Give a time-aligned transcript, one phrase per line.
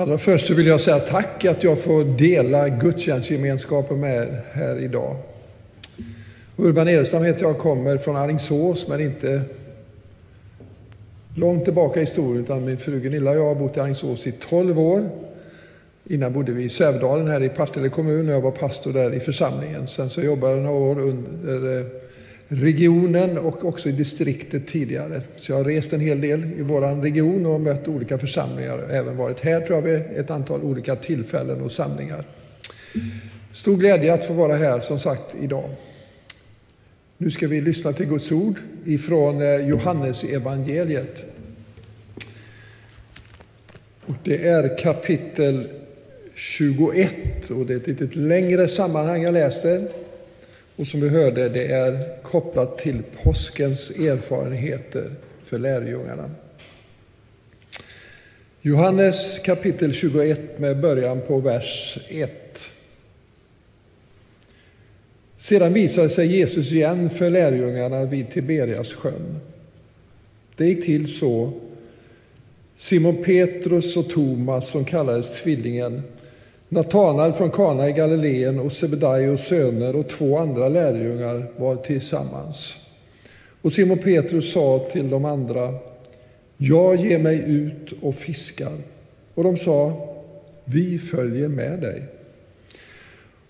[0.00, 4.76] Allra först så vill jag säga tack att jag får dela gudstjänstgemenskapen med er här
[4.76, 5.16] idag.
[6.56, 9.42] Urban Edelstam heter jag, kommer från Alingsås men inte
[11.36, 14.32] långt tillbaka i historien utan min fru Gunilla och jag har bott i Alingsås i
[14.32, 15.10] 12 år.
[16.04, 19.20] Innan bodde vi i Sävdalen här i Partille kommun och jag var pastor där i
[19.20, 19.86] församlingen.
[19.86, 21.86] Sen så jobbade jag några år under eh,
[22.52, 25.20] regionen och också i distriktet tidigare.
[25.36, 28.78] Så jag har rest en hel del i vår region och mött olika församlingar.
[28.90, 32.24] Även varit här tror jag vid ett antal olika tillfällen och samlingar.
[33.52, 35.70] Stor glädje att få vara här som sagt idag.
[37.18, 41.24] Nu ska vi lyssna till Guds ord ifrån eh, Johannes evangeliet.
[44.06, 45.68] Och det är kapitel
[46.34, 49.88] 21 och det är ett lite längre sammanhang jag läser.
[50.80, 55.10] Och som vi hörde, det är kopplat till påskens erfarenheter
[55.44, 56.30] för lärjungarna.
[58.60, 62.70] Johannes kapitel 21 med början på vers 1.
[65.36, 69.40] Sedan visade sig Jesus igen för lärjungarna vid Tiberias sjön.
[70.56, 71.52] Det gick till så.
[72.74, 76.02] Simon Petrus och Thomas, som kallades Tvillingen,
[76.72, 82.76] Natanael från Kana i Galileen och Sebedaios söner och två andra lärjungar var tillsammans.
[83.62, 85.74] Och Simon Petrus sa till de andra,
[86.56, 88.72] jag ger mig ut och fiskar.
[89.34, 90.08] Och de sa,
[90.64, 92.02] vi följer med dig.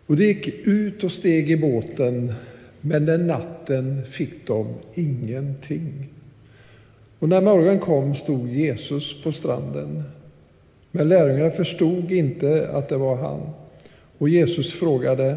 [0.06, 2.34] Och de gick ut och steg i båten,
[2.80, 6.08] men den natten fick de ingenting.
[7.18, 10.02] Och när morgonen kom stod Jesus på stranden.
[10.90, 13.40] Men lärjungarna förstod inte att det var han.
[14.18, 15.36] Och Jesus frågade,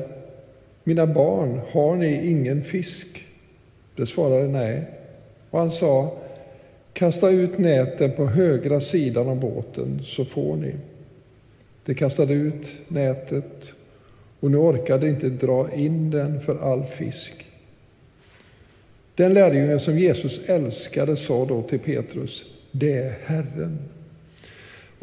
[0.84, 3.26] mina barn, har ni ingen fisk?
[3.96, 4.84] De svarade nej.
[5.50, 6.18] Och han sa,
[6.94, 10.76] kasta ut näten på högra sidan av båten så får ni.
[11.86, 13.74] De kastade ut nätet
[14.40, 17.46] och nu orkade inte dra in den för all fisk.
[19.16, 23.80] Den lärjunge som Jesus älskade sa då till Petrus, det är Herren.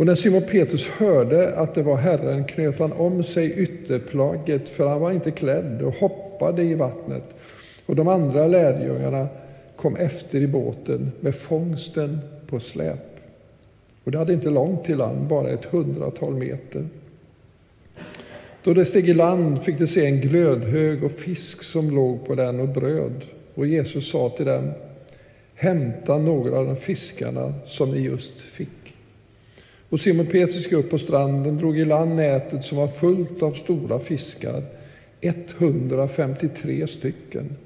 [0.00, 4.88] Och när Simon Petrus hörde att det var Herren knöt han om sig ytterplagget, för
[4.88, 7.34] han var inte klädd, och hoppade i vattnet.
[7.87, 9.28] Och de andra lärjungarna
[9.77, 13.16] kom efter i båten med fångsten på släp.
[14.05, 16.87] Och det hade inte långt till land, bara ett hundratal meter.
[18.65, 22.34] Då de steg i land fick de se en glödhög och fisk som låg på
[22.34, 23.25] den och bröd.
[23.55, 24.71] Och Jesus sa till dem,
[25.55, 28.80] hämta några av de fiskarna som ni just fick.
[29.91, 33.53] Och Simon Petrus gick upp på stranden, drog i land nätet som var fullt av
[33.53, 34.62] stora fiskar,
[35.21, 37.56] 153 stycken.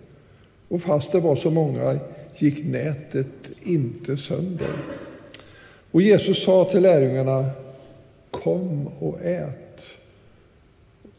[0.69, 1.99] Och fast det var så många
[2.37, 4.73] gick nätet inte sönder.
[5.91, 7.51] Och Jesus sa till lärjungarna,
[8.31, 9.91] kom och ät.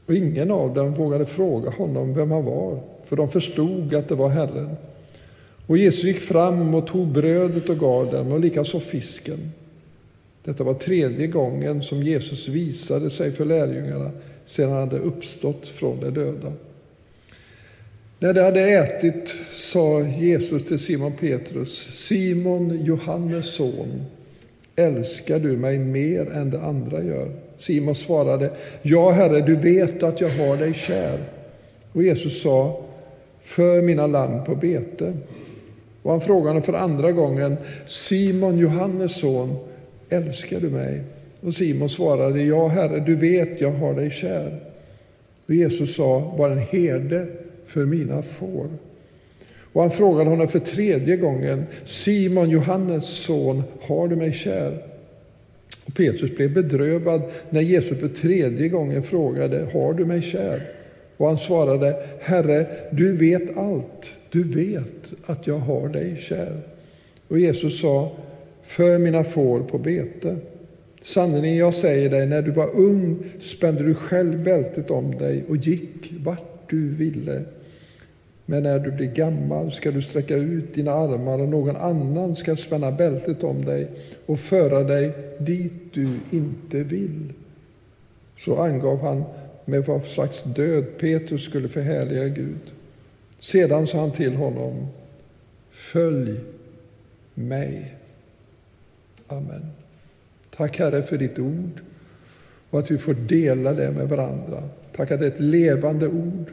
[0.05, 4.16] Och ingen av dem vågade fråga honom vem han var, för de förstod att det
[4.16, 4.75] var Herren.
[5.67, 9.51] Och Jesus gick fram och tog brödet och gav dem, och likaså fisken.
[10.45, 14.11] Detta var tredje gången som Jesus visade sig för lärjungarna
[14.45, 16.53] sedan han hade uppstått från de döda.
[18.19, 21.72] När de hade ätit sa Jesus till Simon Petrus,
[22.07, 24.05] Simon, Johannes son,
[24.75, 27.31] älskar du mig mer än de andra gör?
[27.57, 28.51] Simon svarade,
[28.81, 31.23] ja, Herre, du vet att jag har dig kär.
[31.91, 32.84] Och Jesus sa,
[33.41, 35.13] för mina lamm på bete.
[36.01, 37.57] Och han frågade för andra gången,
[37.88, 39.57] Simon, Johannes son,
[40.09, 41.01] älskar du mig?
[41.41, 44.59] Och Simon svarade, ja Herre, du vet jag har dig kär.
[45.45, 47.27] Och Jesus sa, var en herde
[47.66, 48.67] för mina får.
[49.75, 54.83] Och han frågade honom för tredje gången, Simon, Johannes son, har du mig kär?
[55.85, 60.61] Och Petrus blev bedrövad när Jesus för tredje gången frågade, har du mig kär?
[61.17, 66.61] Och han svarade, Herre, du vet allt, du vet att jag har dig kär.
[67.27, 68.11] Och Jesus sa,
[68.65, 70.35] för mina får på bete.
[71.01, 75.57] Sanningen jag säger dig, när du var ung spände du själv bältet om dig och
[75.57, 77.43] gick vart du ville.
[78.45, 82.55] Men när du blir gammal ska du sträcka ut dina armar och någon annan ska
[82.55, 83.87] spänna bältet om dig
[84.25, 87.34] och föra dig dit du inte vill.
[88.37, 89.23] Så angav han
[89.66, 92.73] med vad slags död Petrus skulle förhärliga Gud.
[93.40, 94.87] Sedan sa han till honom,
[95.72, 96.35] följ
[97.34, 97.93] mig.
[99.27, 99.72] Amen.
[100.55, 101.81] Tack Herre för ditt ord
[102.69, 104.63] och att vi får dela det med varandra.
[104.95, 106.51] Tack att det är ett levande ord.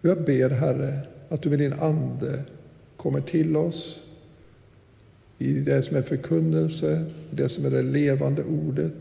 [0.00, 2.42] Jag ber Herre att du med din Ande
[2.96, 4.00] kommer till oss
[5.38, 8.92] i det som är förkunnelse, i det som är det levande ordet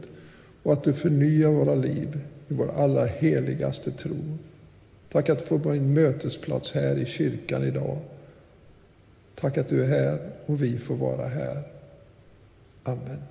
[0.63, 4.37] och att du förnyar våra liv i vår allra heligaste tro.
[5.11, 7.97] Tack att du får vara en mötesplats här i kyrkan idag.
[9.35, 11.63] Tack att du är här och vi får vara här.
[12.83, 13.23] Amen.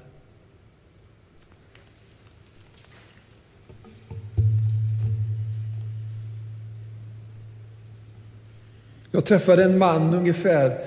[9.10, 10.78] Jag träffade en man ungefär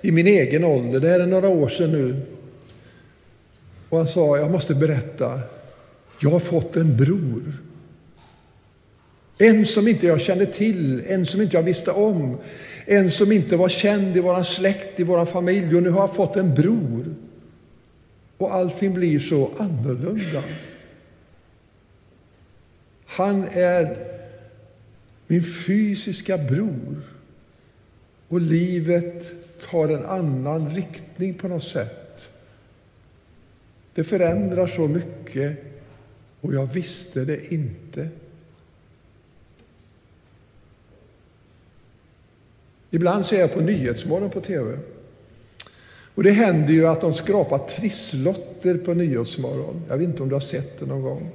[0.00, 2.22] i min egen ålder, det här är några år sedan nu.
[3.88, 5.40] Och han sa, jag måste berätta,
[6.20, 7.52] jag har fått en bror.
[9.38, 12.38] En som inte jag kände till, en som inte jag visste om,
[12.86, 15.76] en som inte var känd i vår släkt, i vår familj.
[15.76, 17.14] Och nu har jag fått en bror.
[18.42, 20.42] Och allting blir så annorlunda.
[23.06, 24.06] Han är
[25.26, 27.02] min fysiska bror.
[28.28, 32.30] Och livet tar en annan riktning på något sätt.
[33.94, 35.64] Det förändrar så mycket
[36.40, 38.08] och jag visste det inte.
[42.90, 44.78] Ibland ser jag på Nyhetsmorgon på tv.
[46.14, 49.82] Och det händer ju att de skrapar trisslotter på Nyhetsmorgon.
[49.88, 51.30] Jag vet inte om du har sett det någon gång.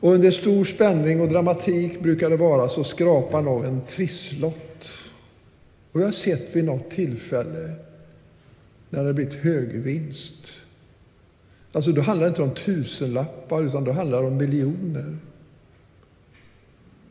[0.00, 5.12] Och under stor spänning och dramatik brukar det vara så skrapar någon en trisslott.
[5.92, 7.70] Och jag har sett vid något tillfälle
[8.90, 10.60] när det blivit högvinst.
[11.72, 15.16] Alltså då handlar det inte om tusenlappar, utan då handlar det om miljoner.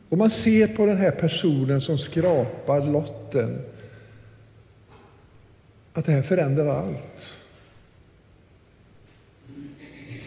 [0.08, 3.58] Och man ser på den här personen som skrapar lotten
[5.98, 7.36] att det här förändrar allt.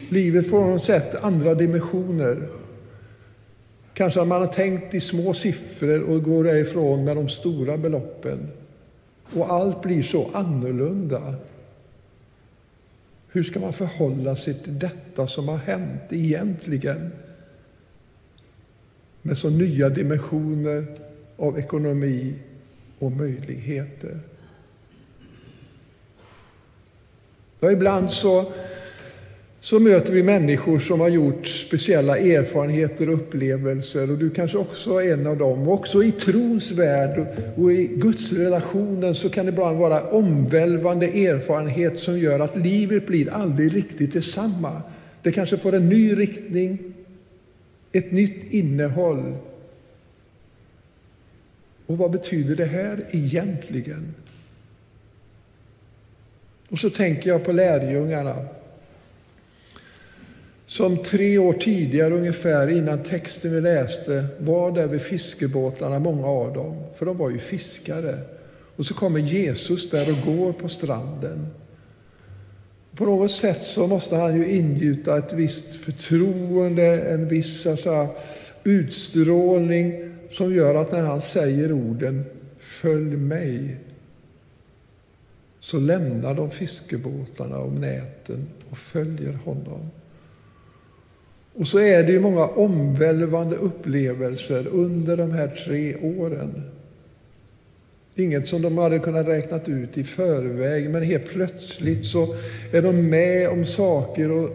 [0.09, 2.47] Livet får på något sätt andra dimensioner.
[3.93, 8.47] Kanske man har tänkt i små siffror och går därifrån med de stora beloppen.
[9.33, 11.35] Och allt blir så annorlunda.
[13.27, 17.11] Hur ska man förhålla sig till detta som har hänt egentligen?
[19.21, 20.85] Med så nya dimensioner
[21.37, 22.35] av ekonomi
[22.99, 24.19] och möjligheter.
[27.63, 28.51] Ja, ibland så
[29.63, 34.11] så möter vi människor som har gjort speciella erfarenheter och upplevelser.
[34.11, 35.67] Och du kanske också är en av dem.
[35.67, 37.25] också i trons värld
[37.55, 43.07] och i Guds relationen så kan det ibland vara omvälvande erfarenhet som gör att livet
[43.07, 44.81] blir aldrig riktigt detsamma.
[45.21, 46.79] Det kanske får en ny riktning,
[47.91, 49.35] ett nytt innehåll.
[51.85, 54.13] Och vad betyder det här egentligen?
[56.71, 58.35] Och så tänker jag på lärjungarna
[60.65, 66.53] som tre år tidigare ungefär, innan texten vi läste, var där vid fiskebåtarna, många av
[66.53, 68.19] dem, för de var ju fiskare.
[68.75, 71.47] Och så kommer Jesus där och går på stranden.
[72.95, 78.07] På något sätt så måste han ju ingjuta ett visst förtroende, en viss alltså,
[78.63, 82.23] utstrålning som gör att när han säger orden
[82.59, 83.77] ”Följ mig”
[85.61, 89.89] så lämnar de fiskebåtarna och näten och följer honom.
[91.53, 96.63] Och så är det ju många omvälvande upplevelser under de här tre åren.
[98.15, 102.35] Inget som de hade kunnat räkna ut i förväg, men helt plötsligt så
[102.71, 104.49] är de med om saker och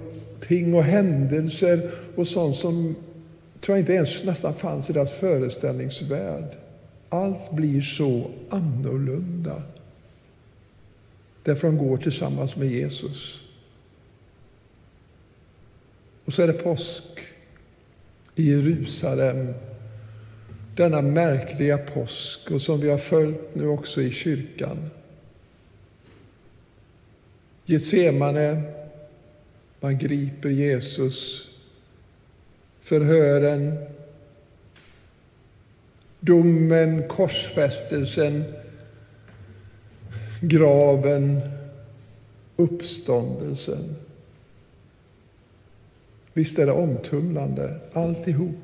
[0.49, 2.95] ting och händelser och sånt som
[3.61, 6.49] tror jag inte ens nästan fanns i deras föreställningsvärld.
[7.09, 9.63] Allt blir så annorlunda
[11.47, 13.41] därför de går tillsammans med Jesus.
[16.25, 17.05] Och så är det påsk
[18.35, 19.55] i Jerusalem.
[20.77, 24.91] Denna märkliga påsk och som vi har följt nu också i kyrkan.
[27.65, 28.63] Getsemane,
[29.81, 31.49] man griper Jesus.
[32.81, 33.79] Förhören,
[36.21, 38.45] domen, korsfästelsen,
[40.41, 41.41] graven,
[42.57, 43.97] uppståndelsen.
[46.33, 48.57] Visst är det omtumlande, alltihop.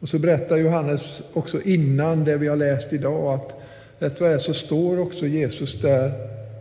[0.00, 3.56] Och så berättar Johannes också innan det vi har läst idag att
[3.98, 6.12] rätt vad det är så står också Jesus där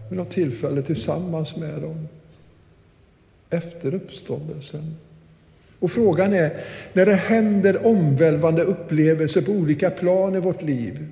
[0.09, 2.07] vid något tillfälle tillsammans med dem
[3.49, 4.95] efter uppståndelsen.
[5.79, 6.57] Och frågan är,
[6.93, 11.07] när det händer omvälvande upplevelser på olika plan i vårt liv,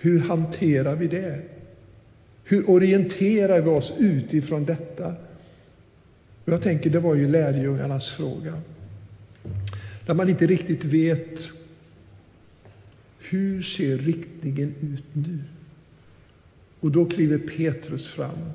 [0.00, 1.42] hur hanterar vi det?
[2.44, 5.14] Hur orienterar vi oss utifrån detta?
[6.44, 8.60] Jag tänker, det var ju lärjungarnas fråga.
[10.06, 11.48] När man inte riktigt vet
[13.18, 15.38] hur ser riktningen ut nu?
[16.80, 18.50] Och då kliver Petrus fram.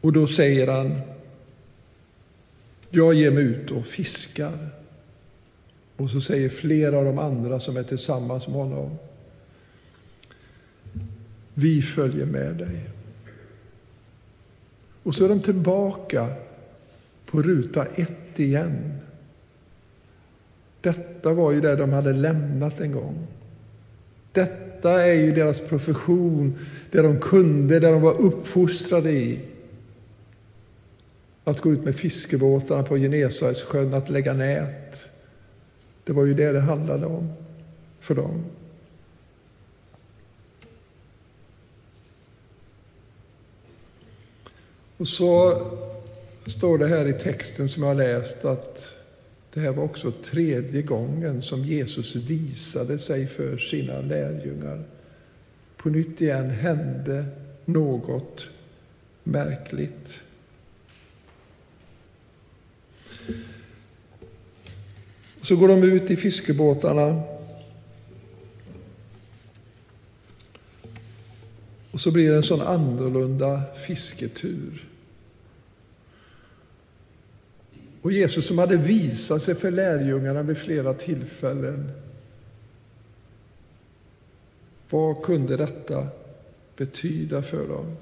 [0.00, 1.00] Och då säger han,
[2.90, 4.68] jag ger mig ut och fiskar.
[5.96, 8.96] Och så säger flera av de andra som är tillsammans med honom,
[11.58, 12.88] vi följer med dig.
[15.02, 16.28] Och så är de tillbaka
[17.26, 18.98] på ruta ett igen.
[20.80, 23.26] Detta var ju det de hade lämnat en gång.
[24.32, 26.58] Detta är ju deras profession,
[26.90, 29.40] det de kunde, det de var uppfostrade i.
[31.44, 35.08] Att gå ut med fiskebåtarna på Genesaretssjön, att lägga nät.
[36.04, 37.32] Det var ju det det handlade om
[38.00, 38.44] för dem.
[44.96, 45.62] Och så
[46.46, 48.94] står det här i texten som jag har läst att
[49.54, 54.84] det här var också tredje gången som Jesus visade sig för sina lärjungar.
[55.76, 57.24] På nytt igen hände
[57.64, 58.48] något
[59.24, 60.20] märkligt.
[65.42, 67.22] Så går de ut i fiskebåtarna.
[71.96, 74.88] Och så blir det en sån annorlunda fisketur.
[78.02, 81.90] Och Jesus som hade visat sig för lärjungarna vid flera tillfällen.
[84.90, 86.06] Vad kunde detta
[86.76, 87.96] betyda för dem?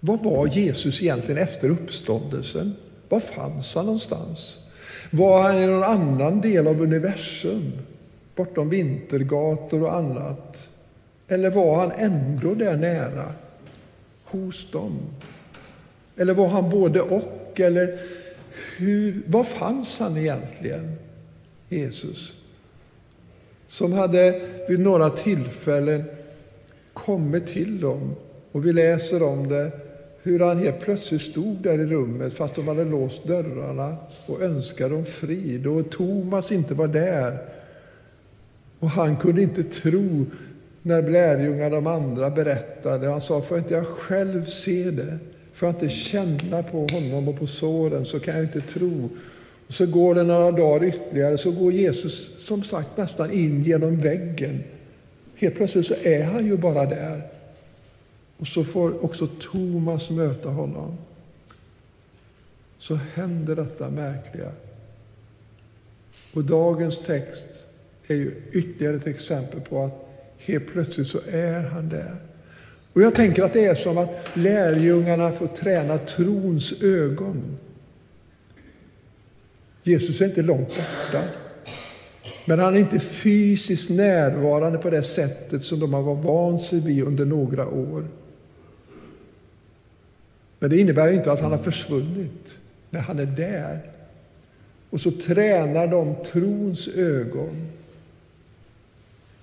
[0.00, 2.76] Vad var Jesus egentligen efter uppståndelsen?
[3.08, 4.58] Var fanns han någonstans?
[5.10, 7.72] Var han i någon annan del av universum?
[8.34, 10.68] Bortom vintergator och annat?
[11.28, 13.32] Eller var han ändå där nära?
[14.24, 14.98] Hos dem?
[16.16, 17.60] Eller var han både och?
[17.60, 17.98] Eller
[18.78, 20.96] hur, var fanns han egentligen,
[21.68, 22.36] Jesus?
[23.66, 26.04] Som hade vid några tillfällen
[26.92, 28.14] kommit till dem.
[28.52, 29.70] Och vi läser om det,
[30.22, 34.94] hur han helt plötsligt stod där i rummet fast de hade låst dörrarna och önskade
[34.94, 35.66] dem frid.
[35.66, 37.38] Och Thomas inte var där.
[38.78, 40.26] Och han kunde inte tro
[40.86, 43.08] när lärjungarna, de andra, berättade.
[43.08, 45.18] Han sa, får inte jag själv se det?
[45.52, 49.08] Får jag inte känna på honom och på såren så kan jag inte tro.
[49.66, 53.98] Och så går det några dagar ytterligare så går Jesus som sagt nästan in genom
[53.98, 54.64] väggen.
[55.36, 57.22] Helt plötsligt så är han ju bara där.
[58.36, 60.98] Och så får också Thomas möta honom.
[62.78, 64.52] Så händer detta märkliga.
[66.32, 67.46] Och dagens text
[68.06, 70.04] är ju ytterligare ett exempel på att
[70.44, 72.16] helt plötsligt så är han där.
[72.92, 77.56] Och jag tänker att det är som att lärjungarna får träna trons ögon.
[79.82, 81.24] Jesus är inte långt borta.
[82.46, 86.80] Men han är inte fysiskt närvarande på det sättet som de har varit van sig
[86.80, 88.08] vid under några år.
[90.58, 92.58] Men det innebär inte att han har försvunnit.
[92.90, 93.80] när han är där.
[94.90, 97.68] Och så tränar de trons ögon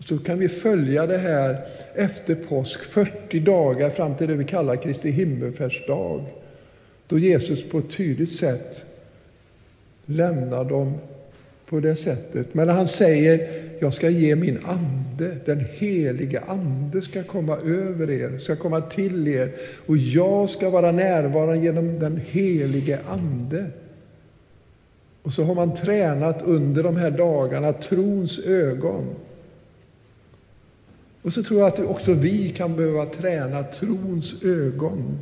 [0.05, 1.65] så kan vi följa det här
[1.95, 6.25] efter påsk, 40 dagar fram till det vi kallar Kristi himmelfärdsdag.
[7.07, 8.85] Då Jesus på ett tydligt sätt
[10.05, 10.97] lämnar dem
[11.65, 12.53] på det sättet.
[12.53, 18.37] Men han säger, jag ska ge min ande, den helige ande ska komma över er,
[18.37, 19.51] ska komma till er.
[19.85, 23.65] Och jag ska vara närvarande genom den helige ande.
[25.23, 29.15] Och så har man tränat under de här dagarna trons ögon.
[31.21, 35.19] Och så tror jag att också vi kan behöva träna trons ögon.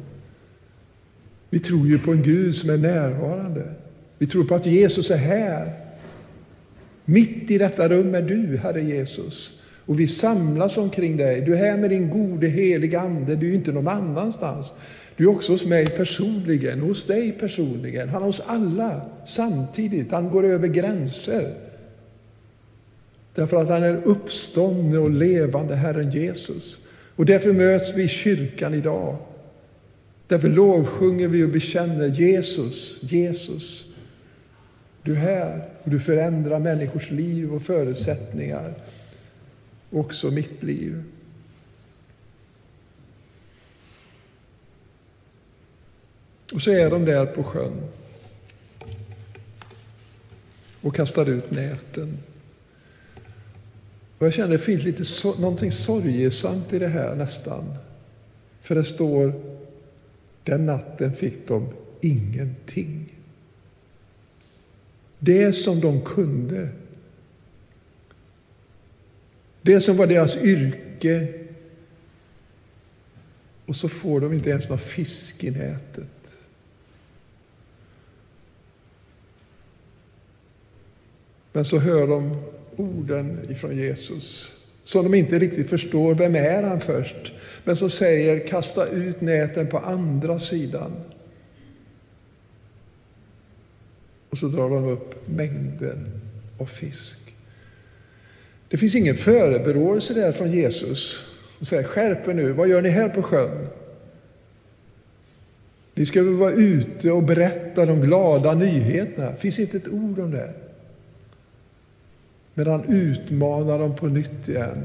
[1.50, 3.74] Vi tror ju på en Gud som är närvarande.
[4.18, 5.74] Vi tror på att Jesus är här.
[7.06, 9.54] Mitt i detta rum är du, Herre Jesus.
[9.86, 11.42] Och vi samlas omkring dig.
[11.42, 13.36] Du är här med din gode heliga Ande.
[13.36, 14.74] Du är inte någon annanstans.
[15.18, 18.10] Du är också hos mig personligen, hos dig personligen.
[18.10, 20.12] Han är hos alla samtidigt.
[20.12, 21.69] Han går över gränser.
[23.36, 26.80] Därför att han är uppståndne och levande, Herren Jesus.
[27.16, 29.18] Och därför möts vi i kyrkan idag.
[30.28, 33.86] Därför lovsjunger vi och bekänner Jesus, Jesus.
[35.04, 38.74] Du är här och du förändrar människors liv och förutsättningar.
[39.92, 41.04] Också mitt liv.
[46.54, 47.82] Och så är de där på sjön
[50.82, 52.18] och kastar ut näten.
[54.20, 57.74] Och jag känner att det finns lite so någonting sorgesamt i det här nästan.
[58.62, 59.34] För det står,
[60.44, 61.70] den natten fick de
[62.02, 63.16] ingenting.
[65.20, 66.70] Det som de kunde,
[69.62, 71.40] det som var deras yrke
[73.70, 76.38] Och så får de inte ens någon fisk i nätet.
[81.52, 82.44] Men så hör de
[82.80, 84.56] orden ifrån Jesus
[84.90, 86.16] som de inte riktigt förstår.
[86.16, 87.34] Vem är han först?
[87.64, 90.92] Men som säger kasta ut näten på andra sidan.
[94.30, 96.22] Och så drar de upp mängden
[96.60, 97.20] av fisk.
[98.70, 101.26] Det finns ingen förebråelse där från Jesus.
[101.60, 103.68] Och säger, skärp er nu, vad gör ni här på sjön?
[105.94, 109.32] Ni ska väl vara ute och berätta de glada nyheterna.
[109.32, 110.54] Det finns inte ett ord om det.
[112.60, 114.84] Men han utmanar dem på nytt igen.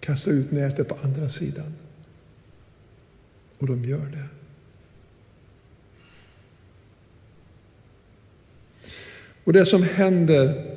[0.00, 1.74] Kasta ut nätet på andra sidan.
[3.58, 4.24] Och de gör det.
[9.44, 10.76] Och det som händer,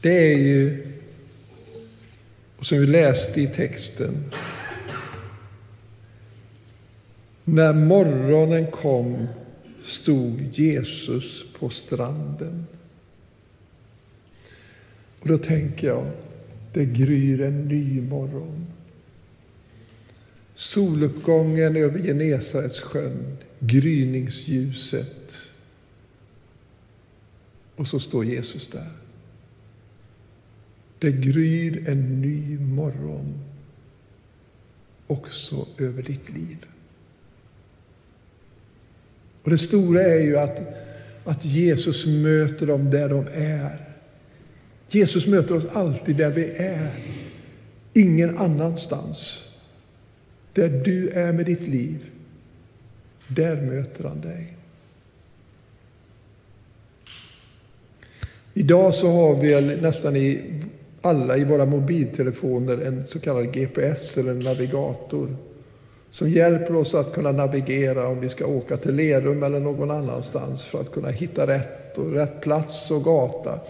[0.00, 0.86] det är ju,
[2.56, 4.32] och som vi läste i texten,
[7.44, 9.26] när morgonen kom
[9.84, 12.66] stod Jesus på stranden.
[15.20, 16.10] Och då tänker jag,
[16.72, 18.66] det gryr en ny morgon.
[20.54, 25.38] Soluppgången över Genesarets sjön, gryningsljuset.
[27.76, 28.88] Och så står Jesus där.
[30.98, 33.38] Det gryr en ny morgon
[35.06, 36.66] också över ditt liv.
[39.42, 40.60] Och det stora är ju att,
[41.24, 43.89] att Jesus möter dem där de är.
[44.90, 46.90] Jesus möter oss alltid där vi är,
[47.92, 49.42] ingen annanstans.
[50.52, 52.06] Där du är med ditt liv,
[53.28, 54.56] där möter han dig.
[58.54, 60.60] Idag så har vi nästan i
[61.00, 65.36] alla i våra mobiltelefoner en så kallad GPS eller en navigator
[66.10, 70.64] som hjälper oss att kunna navigera om vi ska åka till Lerum eller någon annanstans
[70.64, 73.60] för att kunna hitta rätt och rätt plats och gata.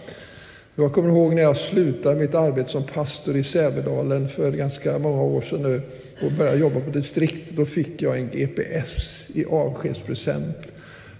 [0.75, 5.21] Jag kommer ihåg när jag slutade mitt arbete som pastor i Sävedalen för ganska många
[5.21, 5.81] år sedan nu
[6.21, 7.55] och började jobba på distriktet.
[7.55, 10.71] Då fick jag en GPS i avskedspresent.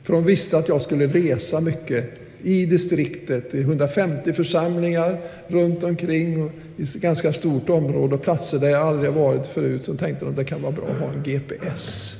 [0.03, 2.05] För de visste att jag skulle resa mycket
[2.43, 8.59] i distriktet, i 150 församlingar runt omkring och i ett ganska stort område och platser
[8.59, 9.85] där jag aldrig varit förut.
[9.85, 12.17] Så tänkte de att det kan vara bra att ha en GPS.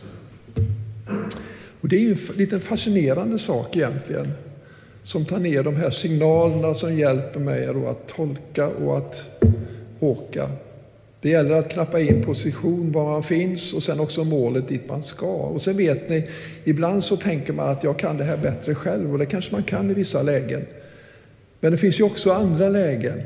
[1.82, 4.28] Och det är ju en liten fascinerande sak egentligen
[5.12, 9.24] som tar ner de här signalerna som hjälper mig att tolka och att
[10.00, 10.50] åka.
[11.22, 15.02] Det gäller att knappa in position var man finns och sen också målet dit man
[15.02, 15.28] ska.
[15.28, 16.28] Och sen vet ni,
[16.64, 19.64] ibland så tänker man att jag kan det här bättre själv och det kanske man
[19.64, 20.66] kan i vissa lägen.
[21.60, 23.22] Men det finns ju också andra lägen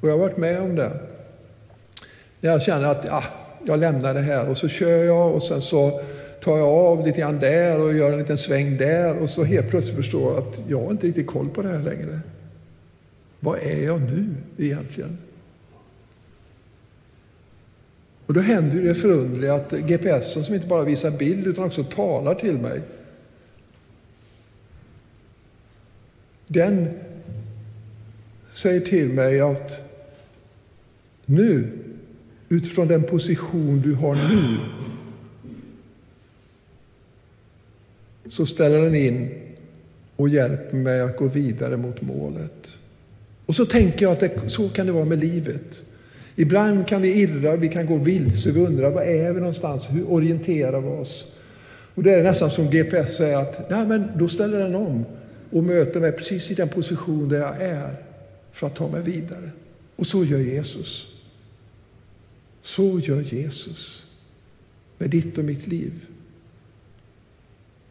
[0.00, 0.90] och jag har varit med om det.
[2.40, 3.24] När jag känner att ah,
[3.66, 6.00] jag lämnar det här och så kör jag och sen så
[6.44, 9.70] tar jag av lite grann där och gör en liten sväng där och så helt
[9.70, 12.20] plötsligt förstår jag att jag har inte riktigt koll på det här längre.
[13.40, 15.18] Vad är jag nu egentligen?
[18.26, 22.34] Och då händer det förundliga att GPSen som inte bara visar bild utan också talar
[22.34, 22.80] till mig.
[26.46, 26.88] Den
[28.52, 29.80] säger till mig att
[31.24, 31.70] nu,
[32.48, 34.58] utifrån den position du har nu,
[38.28, 39.30] så ställer den in
[40.16, 42.78] och hjälper mig att gå vidare mot målet.
[43.46, 45.82] Och så tänker jag att det, så kan det vara med livet.
[46.36, 50.10] Ibland kan vi irra, vi kan gå vilse, vi undrar var är vi någonstans, hur
[50.10, 51.36] orienterar vi oss?
[51.94, 55.04] Och det är nästan som GPS säger att nej, men då ställer den om
[55.50, 57.96] och möter mig precis i den position där jag är
[58.52, 59.50] för att ta mig vidare.
[59.96, 61.06] Och så gör Jesus.
[62.62, 64.06] Så gör Jesus
[64.98, 65.92] med ditt och mitt liv.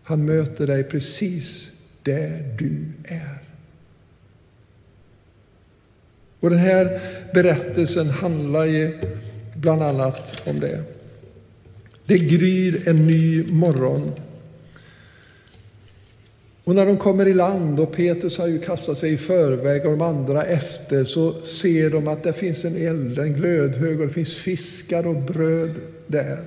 [0.04, 1.72] Han möter dig precis
[2.04, 3.38] där du är.
[6.40, 7.00] Och den här
[7.34, 9.00] berättelsen handlar ju
[9.56, 10.84] bland annat om det.
[12.06, 14.12] Det gryr en ny morgon.
[16.64, 19.92] Och när de kommer i land, och Petrus har ju kastat sig i förväg och
[19.92, 24.14] de andra efter, så ser de att det finns en eld, en glödhög och det
[24.14, 25.72] finns fiskar och bröd
[26.08, 26.40] där.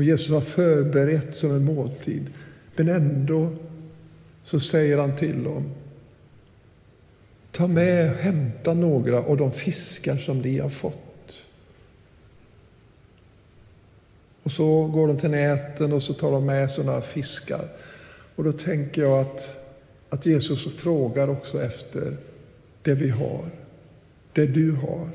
[0.00, 2.30] Och Jesus har förberett som en måltid.
[2.76, 3.52] Men ändå
[4.44, 5.70] så säger han till dem,
[7.52, 11.46] ta med och hämta några av de fiskar som ni har fått.
[14.42, 17.68] Och så går de till näten och så tar de med sig några fiskar.
[18.36, 19.56] Och då tänker jag att,
[20.08, 22.16] att Jesus frågar också efter
[22.82, 23.50] det vi har,
[24.32, 25.10] det du har.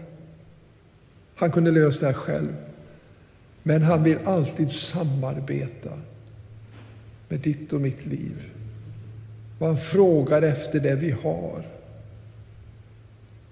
[1.36, 2.54] Han kunde lösa det här själv.
[3.67, 5.89] Men han vill alltid samarbeta
[7.30, 8.51] med ditt och mitt liv.
[9.60, 11.63] Och han frågar efter det vi har.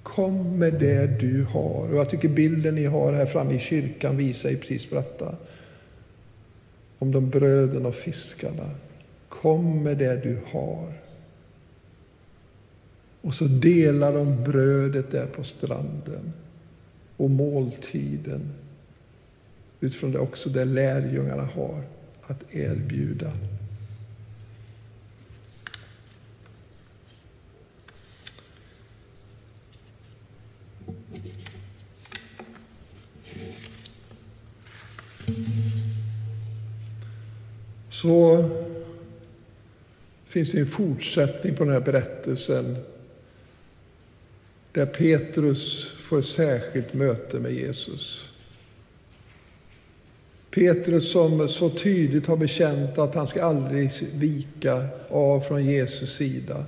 [0.04, 1.90] Kom med det du har.
[1.92, 5.36] Och jag tycker bilden ni har här framme i kyrkan visar ju precis på detta.
[7.00, 8.70] Om de bröden och fiskarna.
[9.30, 10.94] Kom med det du har.
[13.22, 16.34] Och så delar de brödet där på stranden
[17.18, 18.54] och måltiden
[19.84, 21.84] utifrån det också det lärjungarna har
[22.22, 23.32] att erbjuda.
[37.90, 38.50] Så
[40.26, 42.78] finns det en fortsättning på den här berättelsen
[44.72, 48.33] där Petrus får ett särskilt möte med Jesus.
[50.54, 56.66] Petrus som så tydligt har bekänt att han ska aldrig vika av från Jesus sida.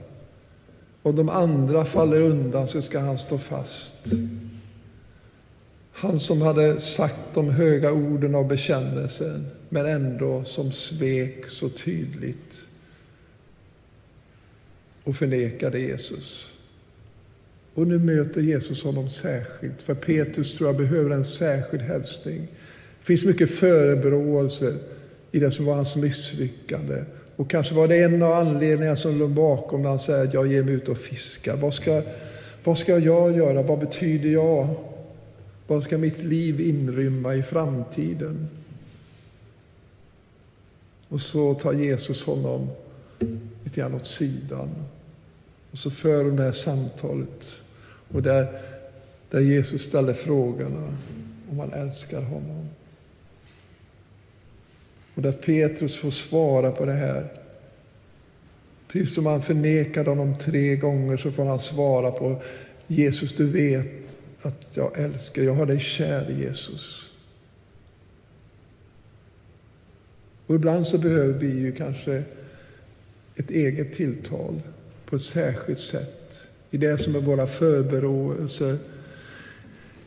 [1.01, 3.95] Om de andra faller undan så ska han stå fast.
[5.91, 12.61] Han som hade sagt de höga orden av bekännelsen, men ändå som svek så tydligt
[15.03, 16.51] och förnekade Jesus.
[17.73, 22.47] Och nu möter Jesus honom särskilt, för Petrus tror jag behöver en särskild hälsning.
[23.05, 24.77] Det finns mycket förebråelser
[25.31, 27.03] i det som var hans misslyckande.
[27.35, 30.47] Och kanske var det en av anledningarna som låg bakom när han säger att jag
[30.47, 31.57] ger mig ut och fiskar.
[31.57, 32.01] Vad ska,
[32.63, 33.61] vad ska jag göra?
[33.61, 34.75] Vad betyder jag?
[35.67, 38.47] Vad ska mitt liv inrymma i framtiden?
[41.09, 42.69] Och så tar Jesus honom
[43.63, 44.69] lite grann åt sidan.
[45.71, 47.59] Och så för de det här samtalet.
[48.11, 48.61] Och där,
[49.29, 50.97] där Jesus ställer frågorna
[51.49, 52.69] om han älskar honom.
[55.15, 57.27] Och där Petrus får svara på det här.
[58.87, 62.41] Precis som han förnekade honom tre gånger så får han svara på
[62.87, 67.09] Jesus, du vet att jag älskar, jag har dig kär Jesus.
[70.47, 72.23] Och ibland så behöver vi ju kanske
[73.35, 74.61] ett eget tilltal
[75.05, 78.77] på ett särskilt sätt i det som är våra förberåelser,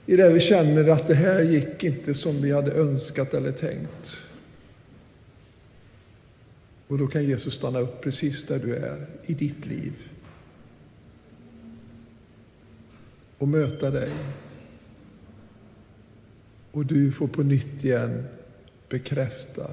[0.07, 4.28] i det vi känner att det här gick inte som vi hade önskat eller tänkt.
[6.89, 9.93] Och då kan Jesus stanna upp precis där du är i ditt liv
[13.39, 14.11] och möta dig.
[16.73, 18.25] Och du får på nytt igen
[18.89, 19.71] bekräfta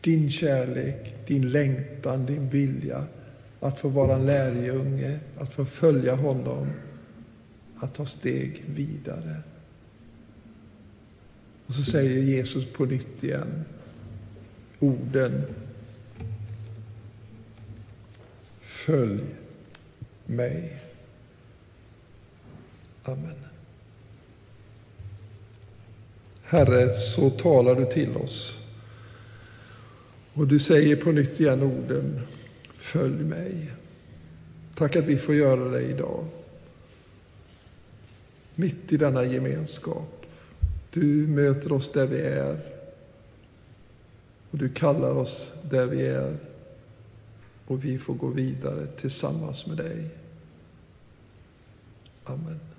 [0.00, 3.06] din kärlek, din längtan, din vilja
[3.60, 6.70] att få vara en lärjunge, att få följa honom,
[7.76, 9.36] att ta steg vidare.
[11.66, 13.64] Och så säger Jesus på nytt igen
[14.78, 15.42] orden
[18.86, 19.20] Följ
[20.26, 20.82] mig.
[23.02, 23.34] Amen.
[26.42, 28.58] Herre, så talar du till oss.
[30.34, 32.20] Och du säger på nytt igen orden
[32.74, 33.70] Följ mig.
[34.74, 36.24] Tack att vi får göra det idag.
[38.54, 40.26] Mitt i denna gemenskap.
[40.90, 42.58] Du möter oss där vi är.
[44.50, 46.36] Och du kallar oss där vi är.
[47.66, 50.10] Och vi får gå vidare tillsammans med dig.
[52.24, 52.75] Amen.